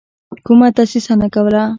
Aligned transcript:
کومه 0.45 0.67
دسیسه 0.77 1.13
نه 1.21 1.27
کوله. 1.33 1.61